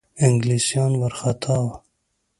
انګلیسیان 0.25 0.91
وارخطا 0.99 1.53
وه. 1.65 1.73